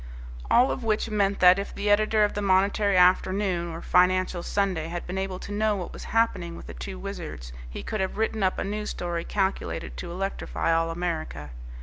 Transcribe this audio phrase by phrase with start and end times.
[0.49, 4.87] All of which meant that if the editor of the Monetary Afternoon or Financial Sunday
[4.87, 8.17] had been able to know what was happening with the two wizards, he could have
[8.17, 11.51] written up a news story calculated to electrify all America.